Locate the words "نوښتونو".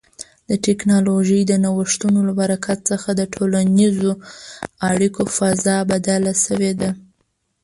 1.63-2.19